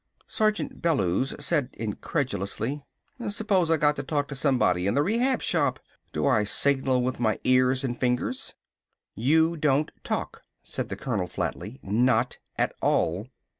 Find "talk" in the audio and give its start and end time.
4.01-4.27, 10.03-10.41